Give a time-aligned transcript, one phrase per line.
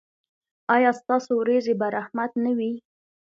[0.75, 2.71] ایا ستاسو ورېځې به رحمت نه وي؟